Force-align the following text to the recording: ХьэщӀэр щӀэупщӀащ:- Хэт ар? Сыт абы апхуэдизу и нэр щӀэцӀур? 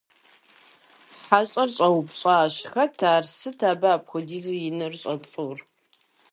ХьэщӀэр 1.25 1.69
щӀэупщӀащ:- 1.75 2.53
Хэт 2.71 2.99
ар? 3.13 3.23
Сыт 3.37 3.59
абы 3.71 3.87
апхуэдизу 3.95 4.57
и 4.67 4.69
нэр 4.77 4.93
щӀэцӀур? 5.01 5.57